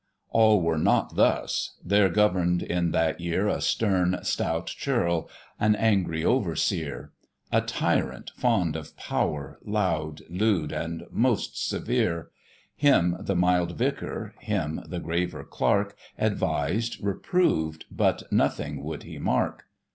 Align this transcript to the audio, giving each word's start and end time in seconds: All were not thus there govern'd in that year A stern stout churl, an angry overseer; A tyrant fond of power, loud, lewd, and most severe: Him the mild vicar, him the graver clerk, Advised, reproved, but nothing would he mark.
All 0.31 0.61
were 0.63 0.79
not 0.79 1.15
thus 1.15 1.77
there 1.85 2.09
govern'd 2.09 2.63
in 2.63 2.89
that 2.89 3.21
year 3.21 3.47
A 3.47 3.61
stern 3.61 4.17
stout 4.23 4.65
churl, 4.65 5.29
an 5.59 5.75
angry 5.75 6.25
overseer; 6.25 7.11
A 7.51 7.61
tyrant 7.61 8.31
fond 8.35 8.75
of 8.75 8.97
power, 8.97 9.59
loud, 9.63 10.23
lewd, 10.27 10.71
and 10.71 11.03
most 11.11 11.69
severe: 11.69 12.31
Him 12.75 13.15
the 13.19 13.35
mild 13.35 13.77
vicar, 13.77 14.33
him 14.39 14.81
the 14.87 14.99
graver 14.99 15.43
clerk, 15.43 15.95
Advised, 16.17 16.99
reproved, 17.03 17.85
but 17.91 18.23
nothing 18.31 18.83
would 18.83 19.03
he 19.03 19.19
mark. 19.19 19.65